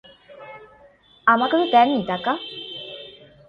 আমাকে 1.27 1.55
তো 1.57 1.65
দেননি 1.73 2.01
টাকা! 2.07 2.31